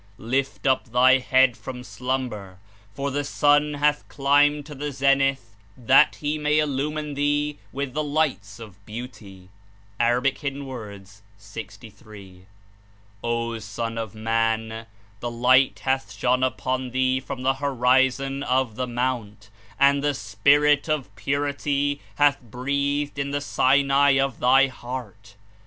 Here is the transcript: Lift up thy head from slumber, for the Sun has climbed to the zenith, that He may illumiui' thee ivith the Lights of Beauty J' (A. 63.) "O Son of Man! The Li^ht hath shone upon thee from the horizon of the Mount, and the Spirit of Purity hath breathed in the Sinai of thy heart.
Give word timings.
Lift 0.17 0.65
up 0.65 0.85
thy 0.85 1.19
head 1.19 1.55
from 1.55 1.83
slumber, 1.83 2.57
for 2.91 3.11
the 3.11 3.23
Sun 3.23 3.75
has 3.75 4.01
climbed 4.07 4.65
to 4.65 4.73
the 4.73 4.91
zenith, 4.91 5.55
that 5.77 6.15
He 6.15 6.39
may 6.39 6.57
illumiui' 6.57 7.13
thee 7.13 7.59
ivith 7.71 7.93
the 7.93 8.03
Lights 8.03 8.57
of 8.57 8.83
Beauty 8.87 9.49
J' 9.99 10.07
(A. 10.07 11.05
63.) 11.37 12.45
"O 13.23 13.59
Son 13.59 13.99
of 13.99 14.15
Man! 14.15 14.87
The 15.19 15.29
Li^ht 15.29 15.77
hath 15.77 16.11
shone 16.11 16.41
upon 16.41 16.89
thee 16.89 17.19
from 17.19 17.43
the 17.43 17.53
horizon 17.61 18.41
of 18.41 18.77
the 18.77 18.87
Mount, 18.87 19.51
and 19.79 20.03
the 20.03 20.15
Spirit 20.15 20.89
of 20.89 21.15
Purity 21.15 22.01
hath 22.15 22.41
breathed 22.41 23.19
in 23.19 23.29
the 23.29 23.39
Sinai 23.39 24.13
of 24.17 24.39
thy 24.39 24.65
heart. 24.65 25.35